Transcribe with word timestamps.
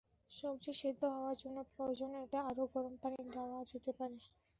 সবজি 0.31 0.71
সেদ্ধ 0.79 1.01
হওয়ার 1.13 1.35
জন্য 1.41 1.57
প্রয়োজনে 1.71 2.17
এতে 2.21 2.37
আরও 2.49 2.63
গরম 2.73 2.93
পানি 3.01 3.19
দেওয়া 3.35 3.59
যেতে 3.71 3.91
পারে। 3.97 4.17